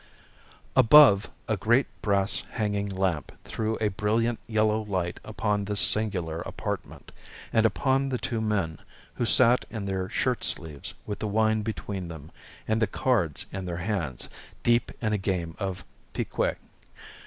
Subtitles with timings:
[0.75, 7.11] Above, a great brass hanging lamp threw a brilliant yellow light upon this singular apartment,
[7.53, 8.79] and upon the two men
[9.13, 12.31] who sat in their shirt sleeves with the wine between them,
[12.67, 14.27] and the cards in their hands,
[14.63, 16.55] deep in a game of piquet.